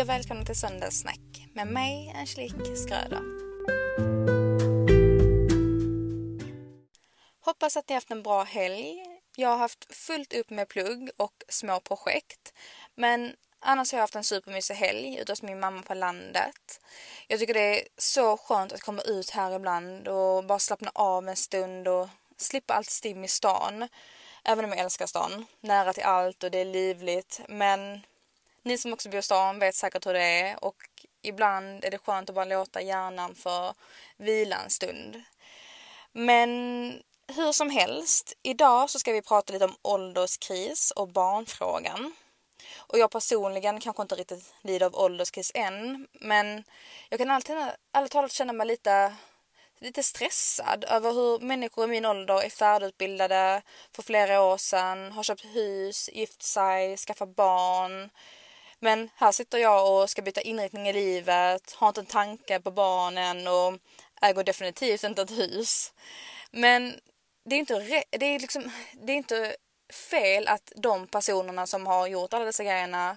[0.00, 3.22] Hej och välkomna till Söndagssnack med mig Angelique Skröder.
[7.40, 9.04] Hoppas att ni haft en bra helg.
[9.36, 12.54] Jag har haft fullt upp med plugg och små projekt.
[12.94, 16.80] Men annars har jag haft en supermysig helg ute hos min mamma på landet.
[17.28, 21.28] Jag tycker det är så skönt att komma ut här ibland och bara slappna av
[21.28, 23.88] en stund och slippa allt stim i stan.
[24.44, 25.46] Även om jag älskar stan.
[25.60, 27.40] Nära till allt och det är livligt.
[27.48, 28.00] Men
[28.62, 30.76] ni som också bor i stan vet säkert hur det är och
[31.22, 33.74] ibland är det skönt att bara låta hjärnan få
[34.16, 35.22] vila en stund.
[36.12, 36.50] Men
[37.36, 42.14] hur som helst, idag så ska vi prata lite om ålderskris och barnfrågan.
[42.76, 46.64] Och jag personligen kanske inte riktigt lider av ålderskris än, men
[47.08, 47.56] jag kan alltid,
[47.92, 49.16] ärligt talat känna mig lite
[49.80, 55.22] lite stressad över hur människor i min ålder är färdigutbildade för flera år sedan, har
[55.22, 58.10] köpt hus, gift sig, skaffat barn.
[58.80, 62.70] Men här sitter jag och ska byta inriktning i livet, har inte en tanke på
[62.70, 63.78] barnen och
[64.22, 65.92] äger definitivt inte ett hus.
[66.50, 67.00] Men
[67.44, 69.56] det är inte, det är liksom, det är inte
[70.10, 73.16] fel att de personerna som har gjort alla dessa grejerna,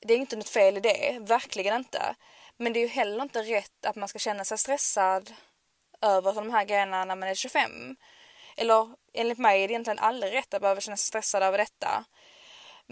[0.00, 2.14] det är inte något fel i det, verkligen inte.
[2.56, 5.34] Men det är ju heller inte rätt att man ska känna sig stressad
[6.00, 7.96] över de här grejerna när man är 25.
[8.56, 12.04] Eller enligt mig är det egentligen aldrig rätt att behöva känna sig stressad över detta.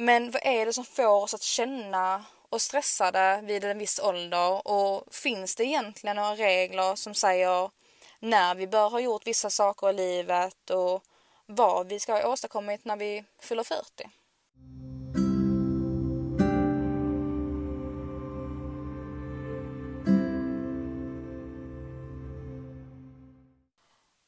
[0.00, 4.68] Men vad är det som får oss att känna oss stressade vid en viss ålder
[4.68, 7.70] och finns det egentligen några regler som säger
[8.18, 11.02] när vi bör ha gjort vissa saker i livet och
[11.46, 13.84] vad vi ska ha åstadkommit när vi fyller 40?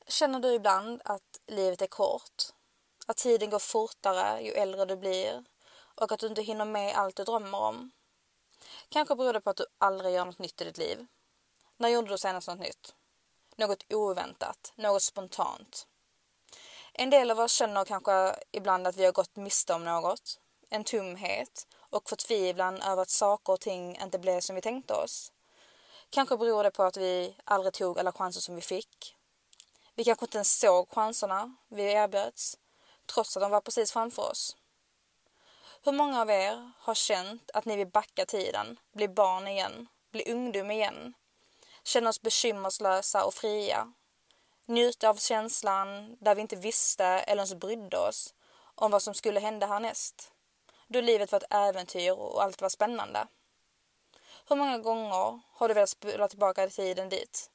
[0.08, 2.42] Känner du ibland att livet är kort?
[3.06, 5.44] Att tiden går fortare ju äldre du blir
[6.00, 7.90] och att du inte hinner med allt du drömmer om?
[8.88, 11.06] Kanske beror det på att du aldrig gör något nytt i ditt liv.
[11.76, 12.94] När gjorde du senast något nytt?
[13.56, 15.86] Något oväntat, något spontant.
[16.92, 20.40] En del av oss känner kanske ibland att vi har gått miste om något.
[20.68, 25.32] En tomhet och förtvivlan över att saker och ting inte blev som vi tänkte oss.
[26.10, 29.16] Kanske beror det på att vi aldrig tog alla chanser som vi fick
[30.00, 32.56] vi kanske inte ens såg chanserna vi erbjöds,
[33.06, 34.56] trots att de var precis framför oss.
[35.84, 40.32] Hur många av er har känt att ni vill backa tiden, bli barn igen, bli
[40.32, 41.14] ungdom igen,
[41.84, 43.92] känna oss bekymmerslösa och fria,
[44.66, 48.34] njuta av känslan där vi inte visste eller ens brydde oss
[48.74, 50.32] om vad som skulle hända härnäst,
[50.86, 53.26] då livet var ett äventyr och allt var spännande.
[54.48, 57.50] Hur många gånger har du velat spola tillbaka tiden dit,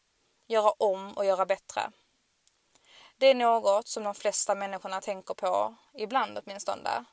[0.48, 1.92] göra om och göra bättre?
[3.18, 7.06] Det är något som de flesta människorna tänker på, ibland åtminstone.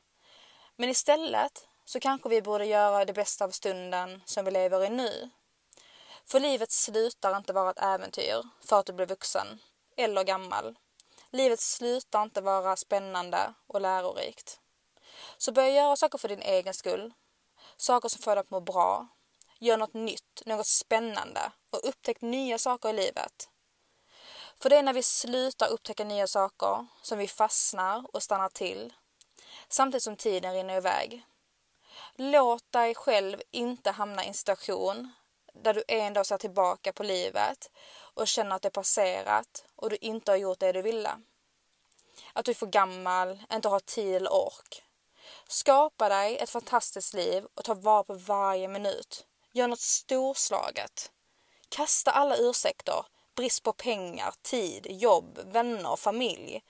[0.76, 4.90] Men istället så kanske vi borde göra det bästa av stunden som vi lever i
[4.90, 5.30] nu.
[6.24, 9.58] För livet slutar inte vara ett äventyr för att du blir vuxen
[9.96, 10.76] eller gammal.
[11.30, 14.60] Livet slutar inte vara spännande och lärorikt.
[15.38, 17.12] Så börja göra saker för din egen skull.
[17.76, 19.08] Saker som får dig att må bra.
[19.58, 23.48] Gör något nytt, något spännande och upptäck nya saker i livet.
[24.62, 28.92] För det är när vi slutar upptäcka nya saker som vi fastnar och stannar till.
[29.72, 31.24] Samtidigt som tiden rinner iväg.
[32.14, 35.12] Låt dig själv inte hamna i en situation
[35.54, 37.70] där du en dag ser tillbaka på livet
[38.14, 41.10] och känner att det passerat och du inte har gjort det du ville.
[42.32, 44.84] Att du är för gammal, inte har tid eller ork.
[45.48, 49.26] Skapa dig ett fantastiskt liv och ta vara på varje minut.
[49.52, 51.12] Gör något storslaget.
[51.68, 53.04] Kasta alla ursäkter
[53.34, 56.64] brist på pengar, tid, jobb, vänner, familj.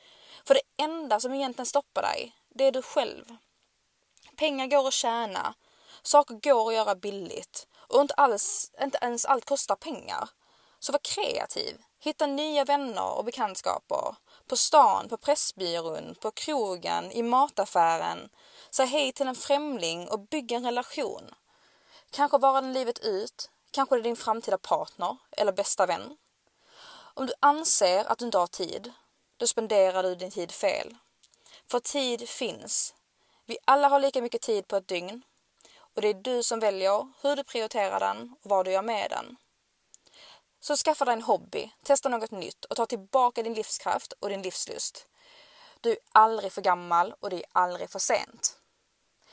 [0.44, 3.36] För det enda som egentligen stoppar dig, det är du själv.
[4.36, 5.54] Pengar går att tjäna,
[6.02, 10.28] saker går att göra billigt och inte, alls, inte ens allt kostar pengar.
[10.78, 14.14] Så var kreativ, hitta nya vänner och bekantskaper.
[14.46, 18.28] På stan, på Pressbyrån, på krogen, i mataffären.
[18.70, 21.34] Säg hej till en främling och bygg en relation.
[22.10, 26.16] Kanske vara den livet ut, kanske det är din framtida partner eller bästa vän.
[27.14, 28.92] Om du anser att du inte har tid,
[29.36, 30.96] då spenderar du din tid fel.
[31.72, 32.94] För tid finns.
[33.46, 35.22] Vi alla har lika mycket tid på ett dygn
[35.94, 39.10] och det är du som väljer hur du prioriterar den och vad du gör med
[39.10, 39.36] den.
[40.60, 44.42] Så skaffa dig en hobby, testa något nytt och ta tillbaka din livskraft och din
[44.42, 45.06] livslust.
[45.80, 48.58] Du är aldrig för gammal och det är aldrig för sent.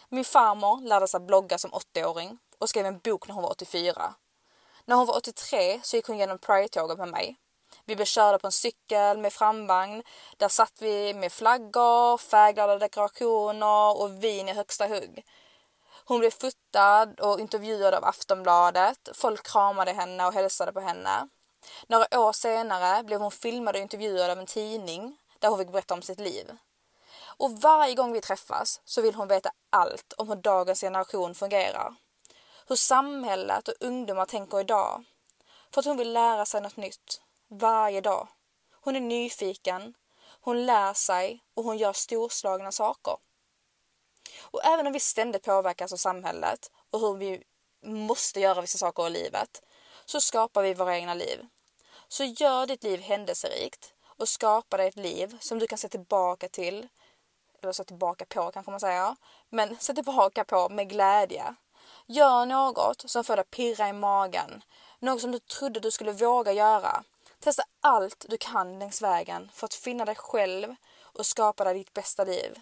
[0.10, 4.14] Min farmor lärde sig blogga som 80-åring och skrev en bok när hon var 84.
[4.86, 7.38] När hon var 83 så gick hon genom Pride-tåget med mig
[7.86, 10.04] vi blev körda på en cykel med framvagn.
[10.38, 15.26] Där satt vi med flaggor, färgglada dekorationer och vin i högsta hugg.
[16.06, 19.10] Hon blev fotad och intervjuad av Aftonbladet.
[19.14, 21.28] Folk kramade henne och hälsade på henne.
[21.88, 25.94] Några år senare blev hon filmad och intervjuad av en tidning där hon fick berätta
[25.94, 26.58] om sitt liv.
[27.38, 31.96] Och varje gång vi träffas så vill hon veta allt om hur dagens generation fungerar.
[32.68, 35.04] Hur samhället och ungdomar tänker idag.
[35.74, 37.22] För att hon vill lära sig något nytt.
[37.52, 38.28] Varje dag.
[38.72, 39.94] Hon är nyfiken.
[40.42, 43.18] Hon lär sig och hon gör storslagna saker.
[44.42, 47.44] Och även om vi ständigt påverkas av samhället och hur vi
[47.86, 49.62] måste göra vissa saker i livet
[50.06, 51.48] så skapar vi våra egna liv.
[52.08, 56.50] Så gör ditt liv händelserikt och skapa dig ett liv som du kan se tillbaka
[56.50, 56.88] till,
[57.62, 59.16] eller se tillbaka på kanske man säger,
[59.50, 61.56] men se tillbaka på med glädje.
[62.06, 64.64] Gör något som får dig pirra i magen,
[65.00, 67.04] något som du trodde du skulle våga göra.
[67.40, 71.94] Testa allt du kan längs vägen för att finna dig själv och skapa dig ditt
[71.94, 72.60] bästa liv.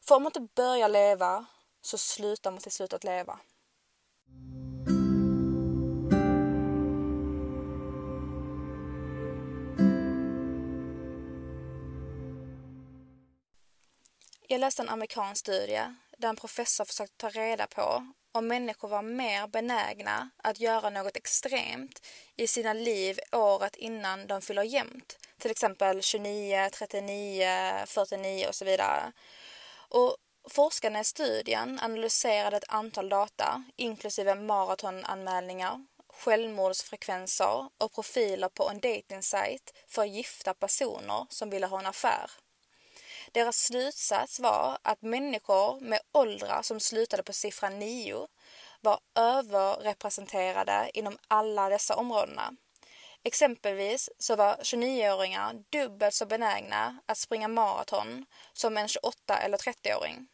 [0.00, 1.46] För om man inte börjar leva
[1.80, 3.38] så slutar man till slut att leva.
[14.50, 19.02] Jag läste en amerikansk studie där en professor försökte ta reda på om människor var
[19.02, 25.18] mer benägna att göra något extremt i sina liv året innan de fyller jämnt.
[25.38, 27.46] Till exempel 29, 39,
[27.86, 29.12] 49 och så vidare.
[29.88, 30.16] Och
[30.48, 39.74] forskarna i studien analyserade ett antal data, inklusive maratonanmälningar, självmordsfrekvenser och profiler på en datingsajt
[39.86, 42.30] för gifta personer som ville ha en affär.
[43.32, 48.28] Deras slutsats var att människor med åldrar som slutade på siffran 9
[48.80, 52.54] var överrepresenterade inom alla dessa områdena.
[53.22, 60.28] Exempelvis så var 29-åringar dubbelt så benägna att springa maraton som en 28 eller 30-åring.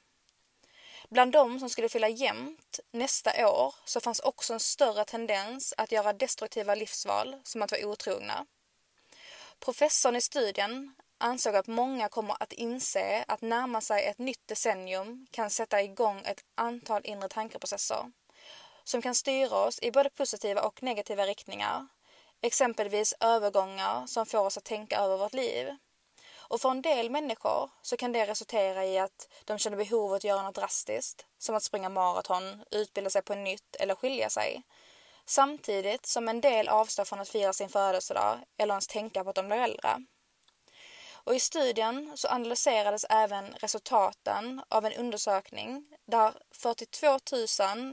[1.10, 5.92] Bland de som skulle fylla jämnt nästa år så fanns också en större tendens att
[5.92, 8.46] göra destruktiva livsval som att vara otrogna.
[9.60, 15.26] Professorn i studien ansåg att många kommer att inse att närma sig ett nytt decennium
[15.30, 18.12] kan sätta igång ett antal inre tankeprocesser
[18.84, 21.86] som kan styra oss i både positiva och negativa riktningar.
[22.40, 25.76] Exempelvis övergångar som får oss att tänka över vårt liv.
[26.36, 30.12] Och för en del människor så kan det resultera i att de känner behov av
[30.12, 34.62] att göra något drastiskt, som att springa maraton, utbilda sig på nytt eller skilja sig.
[35.26, 39.36] Samtidigt som en del avstår från att fira sin födelsedag eller ens tänka på att
[39.36, 40.04] de blir äldre.
[41.24, 47.18] Och I studien så analyserades även resultaten av en undersökning där 42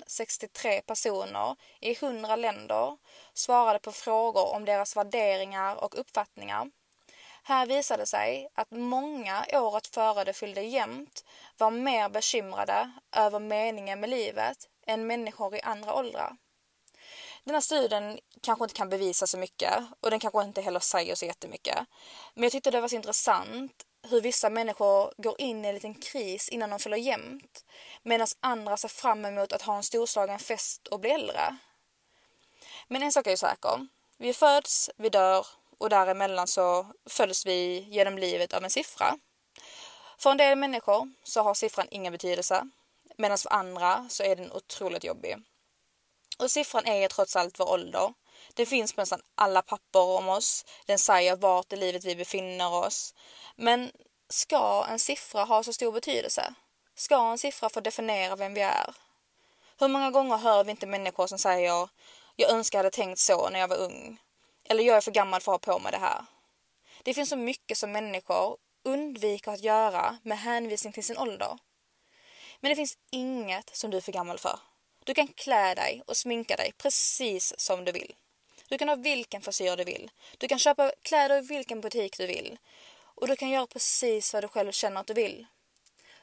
[0.08, 2.98] 063 personer i 100 länder
[3.34, 6.72] svarade på frågor om deras värderingar och uppfattningar.
[7.44, 11.26] Här visade sig att många året före det fyllde jämnt
[11.58, 14.58] var mer bekymrade över meningen med livet
[14.88, 16.36] än människor i andra åldrar.
[17.44, 21.16] Den här studien kanske inte kan bevisa så mycket och den kanske inte heller säger
[21.16, 21.78] så jättemycket.
[22.34, 25.96] Men jag tyckte det var så intressant hur vissa människor går in i en liten
[25.96, 27.66] kris innan de fyller jämnt
[28.04, 31.58] medan andra ser fram emot att ha en storslagen fest och bli äldre.
[32.88, 33.88] Men en sak är ju säker.
[34.18, 35.46] Vi föds, vi dör
[35.78, 39.20] och däremellan så följs vi genom livet av en siffra.
[40.18, 42.70] För en del människor så har siffran ingen betydelse
[43.18, 45.38] medan för andra så är den otroligt jobbig.
[46.42, 48.14] Och siffran är ju trots allt vår ålder.
[48.54, 50.66] Den finns på nästan alla papper om oss.
[50.86, 53.14] Den säger vart i livet vi befinner oss.
[53.56, 53.92] Men
[54.30, 56.54] ska en siffra ha så stor betydelse?
[56.96, 58.96] Ska en siffra få definiera vem vi är?
[59.80, 61.90] Hur många gånger hör vi inte människor som säger
[62.36, 64.18] jag önskar jag hade tänkt så när jag var ung.
[64.64, 66.26] Eller jag är för gammal för att ha på mig det här.
[67.04, 71.58] Det finns så mycket som människor undviker att göra med hänvisning till sin ålder.
[72.60, 74.60] Men det finns inget som du är för gammal för.
[75.06, 78.16] Du kan klä dig och sminka dig precis som du vill.
[78.68, 80.12] Du kan ha vilken frisyr du vill.
[80.38, 82.58] Du kan köpa kläder i vilken butik du vill.
[83.02, 85.46] Och du kan göra precis vad du själv känner att du vill.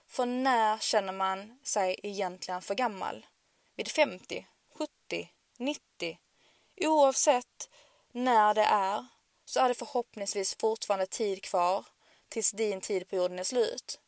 [0.07, 3.27] För när känner man sig egentligen för gammal?
[3.77, 6.19] Vid 50, 70, 90?
[6.81, 7.71] Oavsett
[8.13, 9.07] när det är
[9.45, 11.85] så är det förhoppningsvis fortfarande tid kvar
[12.29, 14.01] tills din tid på jorden är slut.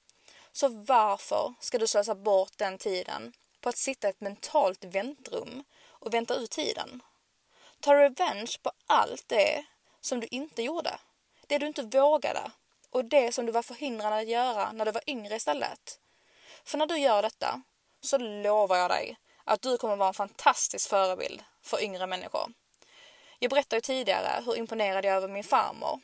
[0.53, 5.65] Så varför ska du slösa bort den tiden på att sitta i ett mentalt väntrum
[5.89, 7.03] och vänta ut tiden.
[7.81, 9.65] Ta revenge på allt det
[10.01, 10.99] som du inte gjorde.
[11.47, 12.51] Det du inte vågade
[12.91, 16.01] och det som du var förhindrad att göra när du var yngre istället.
[16.65, 17.63] För när du gör detta
[18.01, 22.53] så lovar jag dig att du kommer vara en fantastisk förebild för yngre människor.
[23.39, 26.01] Jag berättade ju tidigare hur imponerad jag är över min farmor.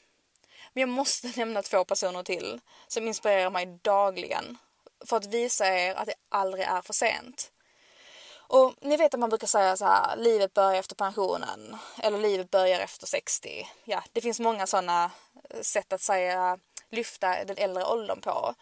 [0.73, 4.59] Men jag måste nämna två personer till som inspirerar mig dagligen
[5.05, 7.53] för att visa er att det aldrig är för sent.
[8.49, 11.77] Och ni vet att man brukar säga så här, livet börjar efter pensionen.
[11.99, 13.69] Eller livet börjar efter 60.
[13.85, 15.11] Ja, det finns många sådana
[15.51, 16.59] eh, sätt att säga,
[16.91, 18.55] lyfta den äldre åldern på.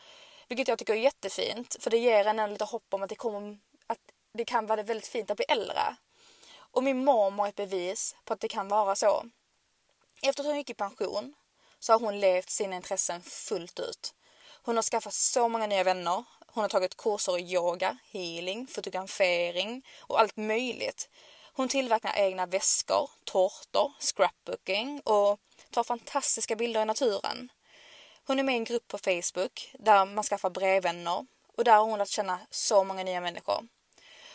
[0.48, 1.76] Vilket jag tycker är jättefint.
[1.80, 3.98] För det ger en lite hopp om att det, kommer, att
[4.34, 5.96] det kan vara väldigt fint att bli äldre.
[6.56, 9.24] Och min mormor är ett bevis på att det kan vara så.
[10.22, 11.34] Efter att hon gick i pension
[11.78, 14.14] så har hon levt sina intressen fullt ut.
[14.66, 16.24] Hon har skaffat så många nya vänner.
[16.46, 21.08] Hon har tagit kurser i yoga, healing, fotografering och allt möjligt.
[21.52, 25.38] Hon tillverkar egna väskor, tårtor, scrapbooking och
[25.70, 27.48] tar fantastiska bilder i naturen.
[28.26, 31.84] Hon är med i en grupp på Facebook där man skaffar brevvänner och där har
[31.84, 33.68] hon lärt känna så många nya människor.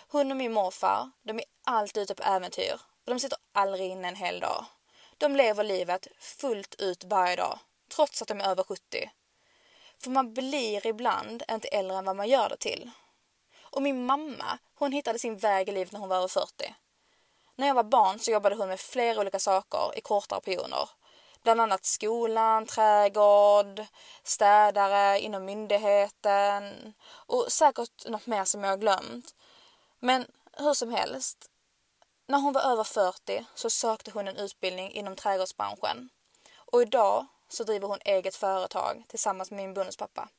[0.08, 4.08] Hon och min morfar, de är alltid ute på äventyr och de sitter aldrig inne
[4.08, 4.66] en hel dag.
[5.18, 7.60] De lever livet fullt ut varje dag,
[7.96, 9.10] trots att de är över 70.
[10.04, 12.92] För man blir ibland inte äldre än vad man gör det till.
[13.62, 16.76] Och min mamma, hon hittade sin väg i livet när hon var över 40.
[17.56, 20.90] När jag var barn så jobbade hon med flera olika saker i kortare perioder.
[21.44, 23.86] Bland annat skolan, trädgård,
[24.24, 29.36] städare inom myndigheten och säkert något mer som jag har glömt.
[30.00, 30.26] Men
[30.58, 31.50] hur som helst,
[32.28, 36.10] när hon var över 40 så sökte hon en utbildning inom trädgårdsbranschen.
[36.56, 40.30] Och idag så driver hon eget företag tillsammans med min bonuspappa.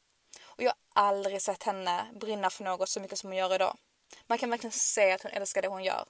[0.43, 3.77] Och jag har aldrig sett henne brinna för något så mycket som hon gör idag.
[4.27, 6.05] Man kan verkligen se att hon älskar det hon gör.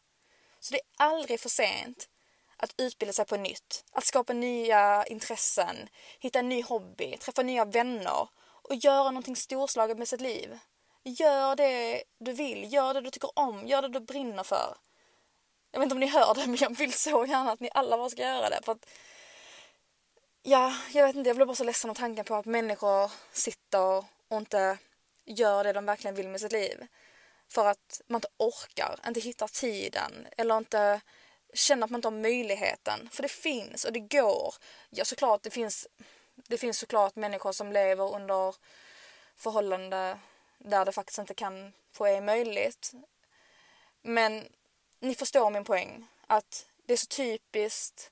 [0.60, 2.08] Så det är aldrig för sent
[2.56, 5.88] att utbilda sig på nytt, att skapa nya intressen,
[6.18, 10.58] hitta en ny hobby, träffa nya vänner och göra någonting storslaget med sitt liv.
[11.04, 14.76] Gör det du vill, gör det du tycker om, gör det du brinner för.
[15.70, 17.96] Jag vet inte om ni hör det, men jag vill så gärna att ni alla
[17.96, 18.60] bara ska göra det.
[18.62, 18.86] För att,
[20.42, 24.04] ja, jag vet inte, jag blir bara så ledsen av tanken på att människor sitter
[24.28, 24.78] och inte
[25.24, 26.86] gör det de verkligen vill med sitt liv.
[27.48, 31.00] För att man inte orkar, inte hittar tiden eller inte
[31.54, 33.08] känner att man inte har möjligheten.
[33.12, 34.54] För det finns och det går.
[34.90, 35.88] Ja, såklart, det finns,
[36.34, 38.54] det finns såklart människor som lever under
[39.36, 40.18] förhållanden
[40.58, 42.92] där det faktiskt inte kan få är möjligt.
[44.02, 44.48] Men
[45.00, 46.06] ni förstår min poäng.
[46.26, 48.10] Att det är så typiskt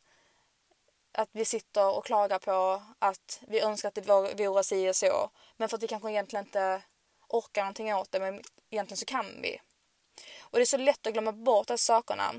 [1.18, 5.30] att vi sitter och klagar på att vi önskar att det vore si och så.
[5.56, 6.82] Men för att vi kanske egentligen inte
[7.28, 9.60] orkar någonting åt det, men egentligen så kan vi.
[10.40, 12.34] Och det är så lätt att glömma bort de sakerna.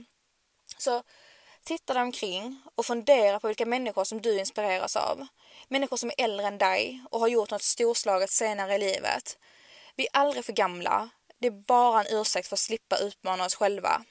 [0.77, 1.03] Så
[1.63, 5.27] titta dig omkring och fundera på vilka människor som du inspireras av.
[5.67, 9.37] Människor som är äldre än dig och har gjort något storslaget senare i livet.
[9.95, 11.09] Vi är aldrig för gamla.
[11.39, 14.03] Det är bara en ursäkt för att slippa utmana oss själva.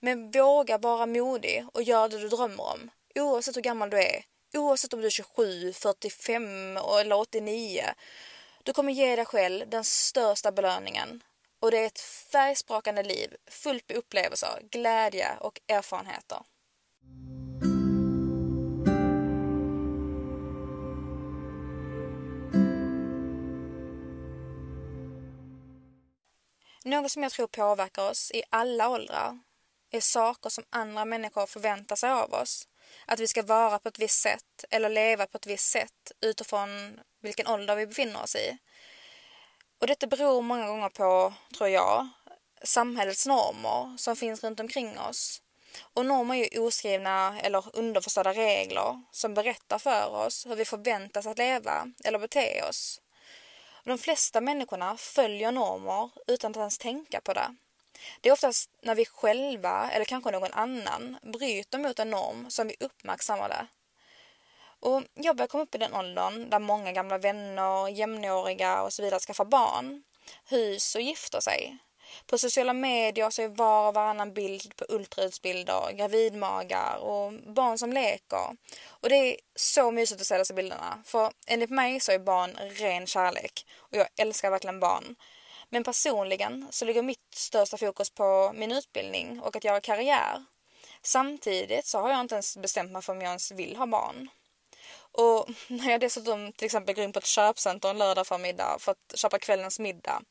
[0.00, 2.90] Men våga vara modig och gör det du drömmer om.
[3.16, 4.24] Oavsett hur gammal du är.
[4.54, 7.82] Oavsett om du är 27, 45 eller 89.
[8.62, 11.22] Du kommer ge dig själv den största belöningen.
[11.60, 16.38] Och det är ett färgsprakande liv fullt med upplevelser, glädje och erfarenheter.
[26.84, 29.38] Något som jag tror påverkar oss i alla åldrar
[29.90, 32.68] är saker som andra människor förväntar sig av oss.
[33.06, 37.00] Att vi ska vara på ett visst sätt eller leva på ett visst sätt utifrån
[37.22, 38.58] vilken ålder vi befinner oss i.
[39.80, 42.08] Och detta beror många gånger på, tror jag,
[42.62, 45.42] samhällets normer som finns runt omkring oss.
[45.94, 51.26] Och normer är ju oskrivna eller underförstådda regler som berättar för oss hur vi förväntas
[51.26, 53.00] att leva eller bete oss.
[53.84, 57.56] De flesta människorna följer normer utan att ens tänka på det.
[58.20, 62.68] Det är oftast när vi själva eller kanske någon annan bryter mot en norm som
[62.68, 63.66] vi uppmärksammar det.
[64.80, 69.02] Och jag börjar komma upp i den åldern där många gamla vänner, jämnåriga och så
[69.02, 70.02] vidare skaffar barn,
[70.44, 71.78] hus och gifter sig.
[72.26, 77.92] På sociala medier så är var och varannan bild på ultraljudsbilder, gravidmagar och barn som
[77.92, 78.56] leker.
[78.86, 81.02] Och det är så mysigt att se dessa bilderna.
[81.04, 83.66] För enligt mig så är barn ren kärlek.
[83.78, 85.16] Och jag älskar verkligen barn.
[85.76, 90.44] Men personligen så ligger mitt största fokus på min utbildning och att göra karriär.
[91.02, 94.28] Samtidigt så har jag inte ens bestämt mig för om jag ens vill ha barn.
[95.12, 98.92] Och när jag dessutom till exempel går in på ett köpcenter en lördag förmiddag för
[98.92, 100.22] att köpa kvällens middag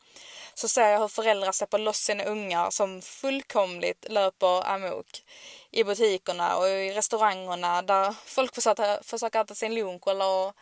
[0.54, 5.24] så ser jag hur föräldrar släpper loss sina ungar som fullkomligt löper amok
[5.72, 10.54] i butikerna och i restaurangerna där folk försöker, försöker äta sin lunch eller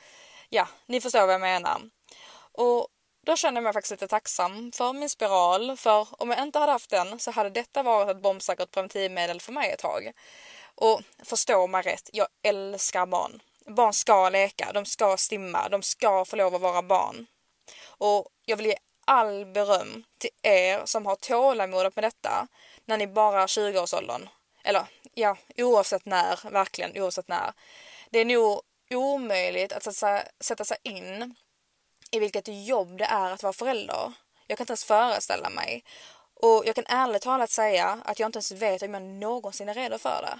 [0.49, 1.81] ja, ni förstår vad jag menar.
[2.51, 2.87] Och
[3.25, 6.71] då känner jag mig faktiskt lite tacksam för min spiral för om jag inte hade
[6.71, 10.11] haft den så hade detta varit ett bombsäkert preventivmedel för mig ett tag.
[10.75, 13.41] Och förstå mig rätt, jag älskar barn.
[13.65, 17.25] Barn ska leka, de ska stimma, de ska få lov att vara barn.
[17.87, 22.47] Och jag vill ge all beröm till er som har tålamodet med detta.
[22.85, 24.29] när ni bara är 20-årsåldern.
[24.63, 27.53] Eller ja, oavsett när, verkligen oavsett när.
[28.09, 29.83] Det är nog omöjligt att
[30.39, 31.35] sätta sig in
[32.13, 34.11] i vilket jobb det är att vara förälder.
[34.47, 35.83] Jag kan inte ens föreställa mig.
[36.35, 39.73] Och jag kan ärligt talat säga att jag inte ens vet om jag någonsin är
[39.73, 40.39] redo för det.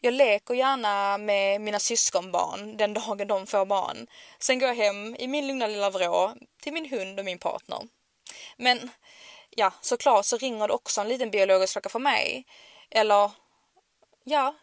[0.00, 4.06] Jag leker gärna med mina syskonbarn den dagen de får barn.
[4.38, 7.78] Sen går jag hem i min lugna lilla vrå till min hund och min partner.
[8.56, 8.90] Men
[9.50, 12.46] ja, såklart så ringer det också en liten biologisk klocka för mig.
[12.90, 13.30] Eller
[14.24, 14.54] ja,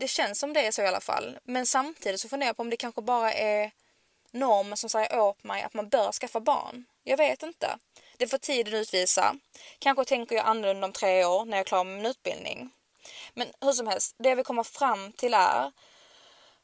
[0.00, 1.38] det känns som det är så i alla fall.
[1.44, 3.70] Men samtidigt så funderar jag på om det kanske bara är
[4.34, 6.84] normer som säger åt mig att man bör skaffa barn.
[7.04, 7.78] Jag vet inte.
[8.16, 9.34] Det får tiden utvisa.
[9.78, 12.70] Kanske tänker jag annorlunda om tre år när jag är klar med min utbildning.
[13.34, 15.72] Men hur som helst, det jag vill komma fram till är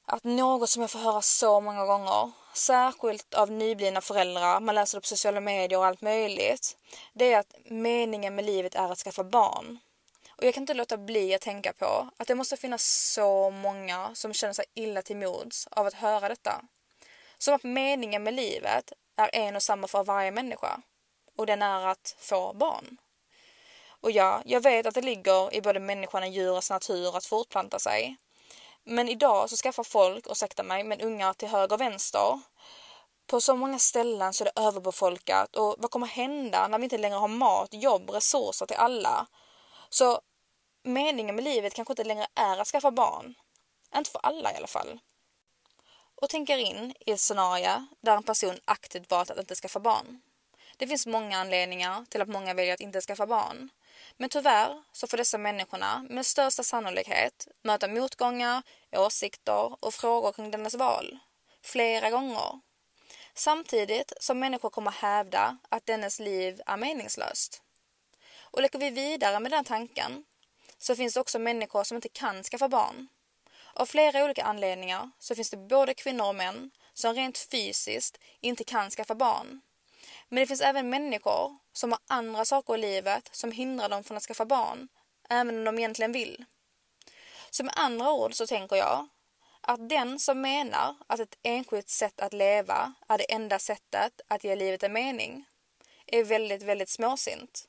[0.07, 4.99] att något som jag får höra så många gånger, särskilt av nyblivna föräldrar, man läser
[4.99, 6.77] det på sociala medier och allt möjligt,
[7.13, 9.79] det är att meningen med livet är att skaffa barn.
[10.31, 14.15] Och jag kan inte låta bli att tänka på att det måste finnas så många
[14.15, 16.63] som känner sig illa till mods av att höra detta.
[17.43, 20.81] Som att meningen med livet är en och samma för varje människa.
[21.37, 22.97] Och den är att få barn.
[24.01, 27.79] Och ja, jag vet att det ligger i både människan och djurets natur att fortplanta
[27.79, 28.17] sig.
[28.85, 32.41] Men idag så skaffar folk, ursäkta mig, men ungar till höger och vänster.
[33.27, 36.99] På så många ställen så är det överbefolkat och vad kommer hända när vi inte
[36.99, 39.27] längre har mat, jobb, resurser till alla?
[39.89, 40.21] Så
[40.83, 43.35] meningen med livet kanske inte längre är att skaffa barn.
[43.97, 44.99] Inte för alla i alla fall.
[46.21, 50.21] Och tänker in i ett scenario där en person aktivt valt att inte skaffa barn.
[50.77, 53.69] Det finns många anledningar till att många väljer att inte skaffa barn.
[54.17, 58.63] Men tyvärr så får dessa människorna med största sannolikhet möta motgångar,
[58.93, 61.19] åsikter och frågor kring dennes val.
[61.63, 62.61] Flera gånger.
[63.35, 67.63] Samtidigt som människor kommer hävda att dennes liv är meningslöst.
[68.41, 70.25] Och leker vi vidare med den tanken
[70.79, 73.09] så finns det också människor som inte kan skaffa barn.
[73.81, 78.65] Av flera olika anledningar så finns det både kvinnor och män som rent fysiskt inte
[78.65, 79.61] kan skaffa barn.
[80.29, 84.17] Men det finns även människor som har andra saker i livet som hindrar dem från
[84.17, 84.89] att skaffa barn,
[85.31, 86.45] även om de egentligen vill.
[87.51, 89.09] Så med andra ord så tänker jag
[89.61, 94.45] att den som menar att ett enskilt sätt att leva är det enda sättet att
[94.45, 95.45] ge livet en mening
[96.07, 97.69] är väldigt, väldigt småsint.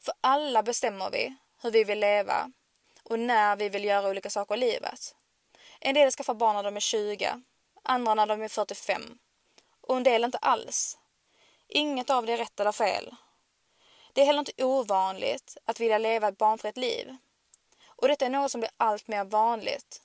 [0.00, 2.52] För alla bestämmer vi hur vi vill leva
[3.02, 5.14] och när vi vill göra olika saker i livet.
[5.86, 7.42] En del skaffar barn när de är 20,
[7.82, 9.18] andra när de är 45
[9.80, 10.98] och en del inte alls.
[11.68, 13.14] Inget av det är rätt eller fel.
[14.12, 17.16] Det är heller inte ovanligt att vilja leva ett barnfritt liv.
[17.86, 20.02] Och detta är något som blir allt mer vanligt.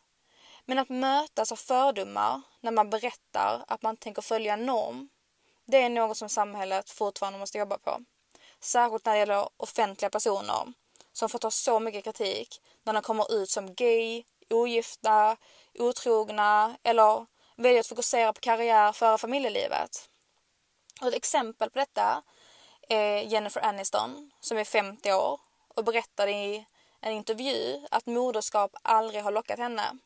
[0.66, 5.10] Men att mötas av fördomar när man berättar att man tänker följa en norm,
[5.66, 8.00] det är något som samhället fortfarande måste jobba på.
[8.60, 10.74] Särskilt när det gäller offentliga personer
[11.14, 15.38] som får ta så mycket kritik när de kommer ut som gay, ogifta,
[15.80, 20.10] otrogna eller väljer att fokusera på karriär före familjelivet.
[21.02, 22.24] Och ett exempel på detta
[22.90, 26.66] är Jennifer Aniston som är 50 år och berättade i
[27.02, 29.98] en intervju att moderskap aldrig har lockat henne.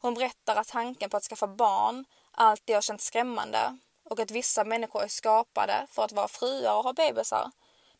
[0.00, 4.64] Hon berättar att tanken på att skaffa barn alltid har känts skrämmande och att vissa
[4.64, 7.50] människor är skapade för att vara fruar och ha bebisar.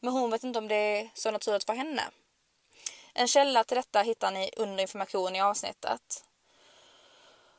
[0.01, 2.03] Men hon vet inte om det är så naturligt för henne.
[3.15, 6.26] En källa till detta hittar ni under information i avsnittet.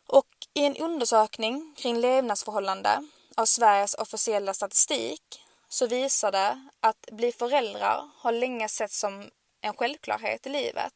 [0.07, 3.03] Och i en undersökning kring levnadsförhållande
[3.37, 9.29] av Sveriges officiella statistik så visar det att bli föräldrar har länge sett som
[9.61, 10.93] en självklarhet i livet.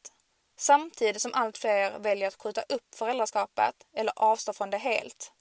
[0.57, 5.31] Samtidigt som allt fler väljer att skjuta upp föräldraskapet eller avstå från det helt.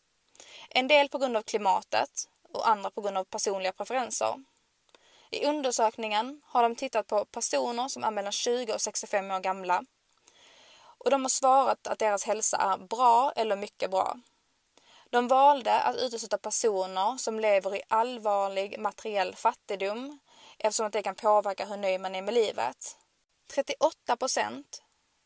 [0.70, 2.10] En del på grund av klimatet
[2.52, 4.34] och andra på grund av personliga preferenser.
[5.30, 9.82] I undersökningen har de tittat på personer som är mellan 20 och 65 år gamla.
[11.04, 14.16] Och de har svarat att deras hälsa är bra eller mycket bra.
[15.10, 20.18] De valde att utesluta personer som lever i allvarlig materiell fattigdom
[20.58, 22.96] eftersom att det kan påverka hur nöjd man är med livet.
[23.54, 24.82] 38 procent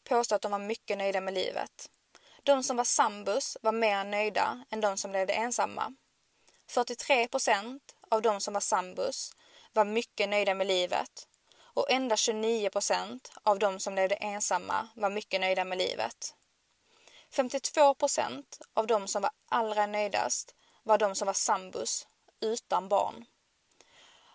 [0.08, 1.90] påstår att de var mycket nöjda med livet.
[2.42, 5.94] De som var sambus var mer nöjda än de som levde ensamma.
[6.70, 9.30] 43 procent av de som var sambus
[9.72, 11.28] var mycket nöjda med livet
[11.74, 16.34] och endast 29 procent av de som levde ensamma var mycket nöjda med livet.
[17.30, 22.06] 52 procent av de som var allra nöjdast var de som var sambus
[22.40, 23.24] utan barn.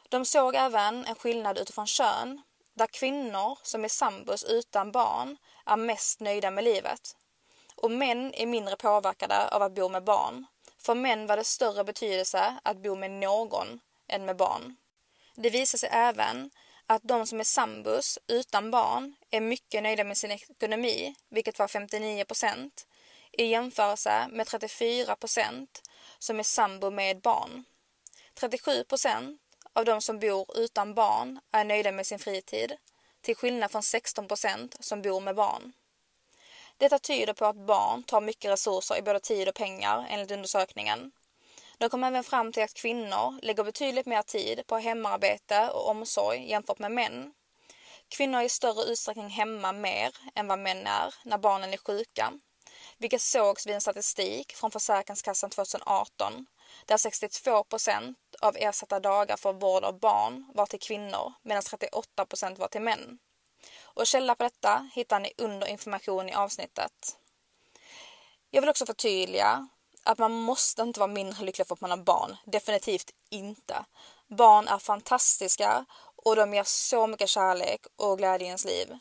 [0.09, 2.41] De såg även en skillnad utifrån kön
[2.73, 7.15] där kvinnor som är sambus utan barn är mest nöjda med livet.
[7.75, 10.45] Och män är mindre påverkade av att bo med barn.
[10.77, 14.75] För män var det större betydelse att bo med någon än med barn.
[15.35, 16.51] Det visar sig även
[16.89, 21.67] att de som är sambus utan barn är mycket nöjda med sin ekonomi, vilket var
[21.67, 22.87] 59 procent,
[23.31, 25.81] i jämförelse med 34 procent
[26.19, 27.63] som är sambo med barn.
[28.33, 29.41] 37 procent
[29.73, 32.73] av de som bor utan barn är nöjda med sin fritid,
[33.21, 35.73] till skillnad från 16 procent som bor med barn.
[36.77, 41.11] Detta tyder på att barn tar mycket resurser i både tid och pengar enligt undersökningen.
[41.79, 46.49] De kom även fram till att kvinnor lägger betydligt mer tid på hemarbete och omsorg
[46.49, 47.33] jämfört med män.
[48.09, 52.33] Kvinnor är i större utsträckning hemma mer än vad män är när barnen är sjuka,
[52.97, 56.45] vilket sågs vid en statistik från Försäkringskassan 2018
[56.85, 62.25] där 62 procent av ersatta dagar för vård av barn var till kvinnor medan 38
[62.25, 63.19] procent var till män.
[63.81, 67.17] Och källa på detta hittar ni under information i avsnittet.
[68.49, 69.67] Jag vill också förtydliga
[70.09, 72.37] att man måste inte vara mindre lycklig för att man har barn.
[72.45, 73.85] Definitivt inte.
[74.27, 75.85] Barn är fantastiska
[76.25, 78.97] och de ger så mycket kärlek och glädje i ens liv.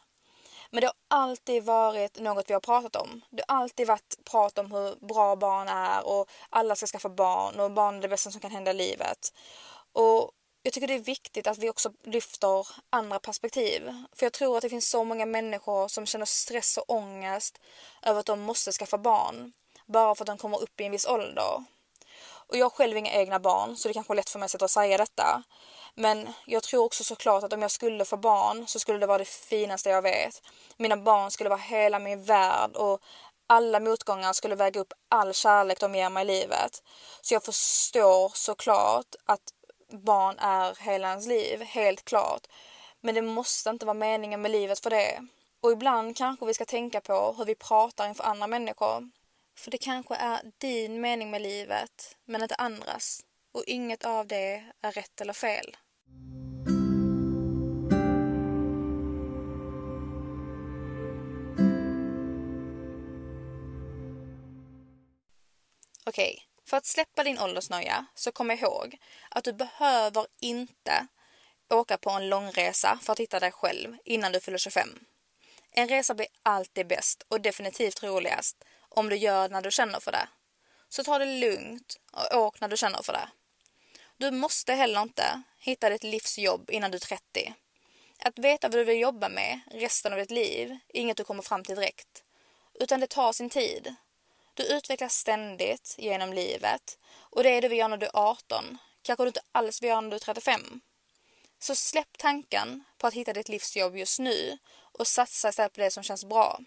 [0.70, 3.20] Men det har alltid varit något vi har pratat om.
[3.30, 7.60] Det har alltid varit prat om hur bra barn är och alla ska skaffa barn
[7.60, 9.32] och barn är det bästa som kan hända i livet.
[9.92, 10.30] Och
[10.62, 14.04] jag tycker det är viktigt att vi också lyfter andra perspektiv.
[14.12, 17.58] För jag tror att det finns så många människor som känner stress och ångest
[18.02, 19.52] över att de måste skaffa barn.
[19.88, 21.64] Bara för att de kommer upp i en viss ålder.
[22.48, 24.62] Och jag har själv inga egna barn så det kanske är lätt för mig att
[24.62, 25.42] och säga detta.
[25.94, 29.18] Men jag tror också såklart att om jag skulle få barn så skulle det vara
[29.18, 30.42] det finaste jag vet.
[30.76, 33.00] Mina barn skulle vara hela min värld och
[33.46, 36.82] alla motgångar skulle väga upp all kärlek de ger mig i livet.
[37.20, 39.52] Så jag förstår såklart att
[39.92, 42.46] barn är hela ens liv, helt klart.
[43.00, 45.26] Men det måste inte vara meningen med livet för det.
[45.60, 49.10] Och ibland kanske vi ska tänka på hur vi pratar inför andra människor.
[49.58, 53.20] För det kanske är din mening med livet, men inte andras.
[53.52, 55.76] Och inget av det är rätt eller fel.
[66.06, 66.42] Okej, okay.
[66.66, 68.98] för att släppa din åldersnöja så kom ihåg
[69.30, 71.06] att du behöver inte
[71.70, 74.88] åka på en långresa för att hitta dig själv innan du fyller 25.
[75.70, 80.12] En resa blir alltid bäst och definitivt roligast om du gör när du känner för
[80.12, 80.28] det.
[80.88, 83.28] Så ta det lugnt och åk när du känner för det.
[84.16, 87.54] Du måste heller inte hitta ditt livsjobb innan du är 30.
[88.18, 91.42] Att veta vad du vill jobba med resten av ditt liv är inget du kommer
[91.42, 92.24] fram till direkt.
[92.74, 93.94] Utan det tar sin tid.
[94.54, 98.78] Du utvecklas ständigt genom livet och det är det vi gör när du är 18.
[99.02, 100.80] Kanske du inte alls vill göra när du är 35.
[101.58, 105.90] Så släpp tanken på att hitta ditt livsjobb just nu och satsa istället på det
[105.90, 106.60] som känns bra.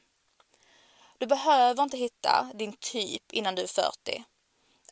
[1.22, 4.24] Du behöver inte hitta din typ innan du är 40.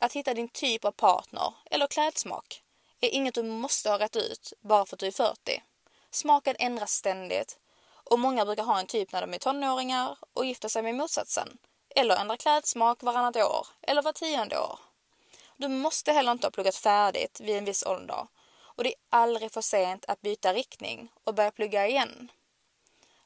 [0.00, 2.62] Att hitta din typ av partner eller klädsmak
[3.00, 5.62] är inget du måste ha rätt ut bara för att du är 40.
[6.10, 7.58] Smaken ändras ständigt
[8.04, 11.58] och många brukar ha en typ när de är tonåringar och gifter sig med motsatsen.
[11.96, 14.78] Eller ändra klädsmak varannat år eller var tionde år.
[15.56, 18.26] Du måste heller inte ha pluggat färdigt vid en viss ålder
[18.60, 22.30] och det är aldrig för sent att byta riktning och börja plugga igen.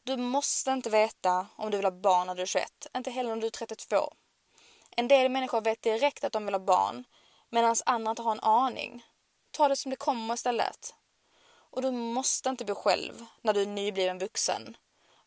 [0.06, 3.32] Du måste inte veta om du vill ha barn när du är 21, inte heller
[3.32, 4.12] om du är 32.
[4.96, 7.04] En del människor vet direkt att de vill ha barn,
[7.50, 9.04] medan andra inte har en aning.
[9.50, 10.94] Ta det som det kommer istället.
[11.46, 14.76] Och du måste inte bo själv när du är nybliven vuxen.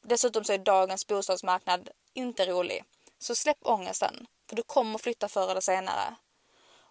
[0.02, 2.84] Dessutom så är dagens bostadsmarknad inte rolig.
[3.20, 6.16] Så släpp ångesten, för du kommer flytta förr eller senare.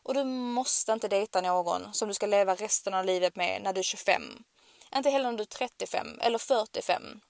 [0.02, 3.72] Och du måste inte dejta någon som du ska leva resten av livet med när
[3.72, 4.44] du är 25.
[4.96, 7.20] Inte heller när du är 35 eller 45.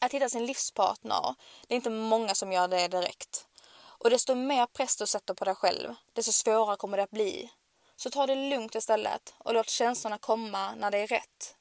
[0.00, 1.34] Att hitta sin livspartner,
[1.66, 3.46] det är inte många som gör det direkt.
[3.78, 7.50] Och desto mer press du sätter på dig själv, desto svårare kommer det att bli.
[7.96, 11.56] Så ta det lugnt istället och låt känslorna komma när det är rätt.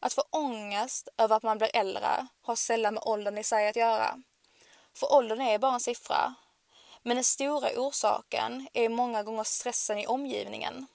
[0.00, 3.76] Att få ångest över att man blir äldre har sällan med åldern i sig att
[3.76, 4.22] göra.
[4.94, 6.34] För åldern är bara en siffra.
[7.02, 10.86] Men den stora orsaken är många gånger stressen i omgivningen.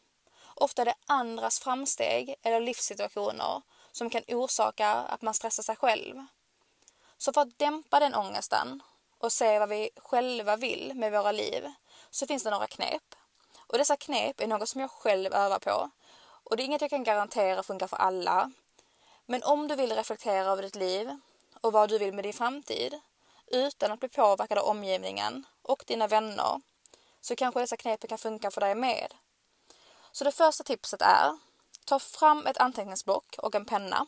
[0.56, 6.26] Ofta är det andras framsteg eller livssituationer som kan orsaka att man stressar sig själv.
[7.24, 8.84] Så för att dämpa den ångesten
[9.18, 11.72] och se vad vi själva vill med våra liv
[12.10, 13.16] så finns det några knep.
[13.68, 15.90] Och dessa knep är något som jag själv övar på.
[16.44, 18.52] Och det är inget jag kan garantera funkar för alla.
[19.26, 21.20] Men om du vill reflektera över ditt liv
[21.62, 23.00] och vad du vill med din framtid
[23.48, 26.62] utan att bli påverkad av omgivningen och dina vänner
[27.22, 29.14] så kanske dessa knep kan funka för dig med.
[30.12, 31.38] Så det första tipset är
[31.86, 34.08] ta fram ett anteckningsblock och en penna.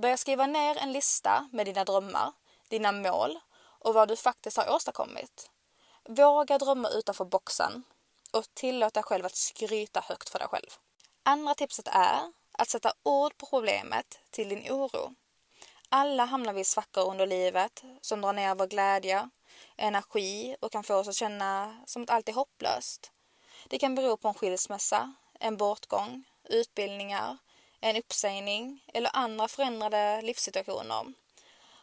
[0.00, 2.32] Börja skriva ner en lista med dina drömmar,
[2.68, 5.50] dina mål och vad du faktiskt har åstadkommit.
[6.08, 7.84] Våga drömma utanför boxen
[8.32, 10.70] och tillåt dig själv att skryta högt för dig själv.
[11.22, 15.14] Andra tipset är att sätta ord på problemet till din oro.
[15.88, 19.30] Alla hamnar vi i svackor under livet som drar ner vår glädje,
[19.76, 23.12] energi och kan få oss att känna som att allt är hopplöst.
[23.68, 27.38] Det kan bero på en skilsmässa, en bortgång, utbildningar,
[27.80, 31.12] en uppsägning eller andra förändrade livssituationer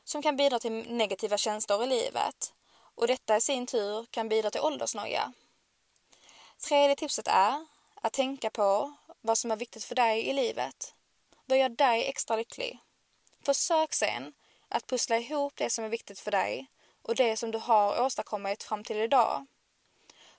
[0.03, 2.53] som kan bidra till negativa känslor i livet
[2.95, 5.33] och detta i sin tur kan bidra till åldersnoja.
[6.57, 10.93] Tredje tipset är att tänka på vad som är viktigt för dig i livet.
[11.45, 12.79] Vad gör dig extra lycklig?
[13.41, 14.33] Försök sen
[14.69, 16.67] att pussla ihop det som är viktigt för dig
[17.01, 19.45] och det som du har åstadkommit fram till idag.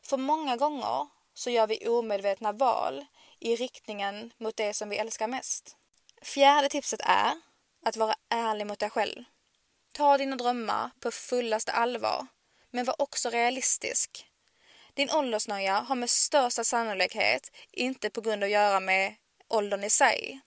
[0.02, 3.06] För många gånger så gör vi omedvetna val
[3.44, 5.76] i riktningen mot det som vi älskar mest.
[6.22, 7.32] Fjärde tipset är
[7.86, 9.24] att vara ärlig mot dig själv.
[9.92, 12.26] Ta dina drömmar på fullaste allvar,
[12.70, 14.26] men var också realistisk.
[14.94, 19.14] Din åldersnöja har med största sannolikhet inte på grund av att göra med
[19.48, 20.40] åldern i sig,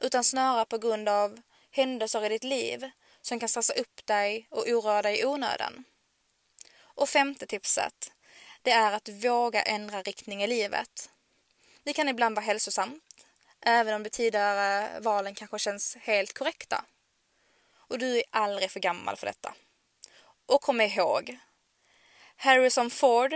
[0.00, 4.68] utan snarare på grund av händelser i ditt liv som kan stressa upp dig och
[4.68, 5.84] oroa dig i onödan.
[6.80, 8.12] Och femte tipset,
[8.62, 11.10] det är att våga ändra riktning i livet.
[11.88, 13.04] Det kan ibland vara hälsosamt,
[13.60, 16.84] även om de tidigare valen kanske känns helt korrekta.
[17.76, 19.54] Och du är aldrig för gammal för detta.
[20.46, 21.38] Och kom ihåg,
[22.36, 23.34] Harrison Ford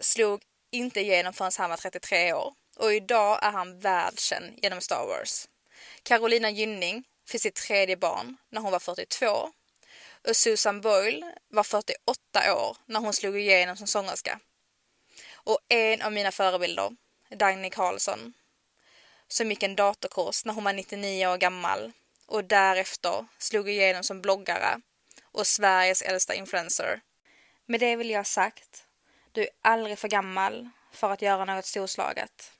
[0.00, 5.06] slog inte igenom förrän han var 33 år och idag är han världskänd genom Star
[5.06, 5.48] Wars.
[6.02, 9.26] Carolina Gynning fick sitt tredje barn när hon var 42
[10.28, 14.40] och Susan Boyle var 48 år när hon slog igenom som sångerska.
[15.34, 16.96] Och en av mina förebilder,
[17.34, 18.32] Dagny Carlsson,
[19.28, 21.92] som gick en datorkurs när hon var 99 år gammal
[22.26, 24.80] och därefter slog igenom som bloggare
[25.32, 27.00] och Sveriges äldsta influencer.
[27.66, 28.86] Med det vill jag ha sagt,
[29.32, 32.50] du är aldrig för gammal för att göra något storslaget.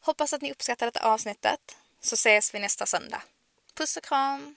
[0.00, 3.22] Hoppas att ni uppskattar detta avsnittet så ses vi nästa söndag.
[3.74, 4.56] Pussycom.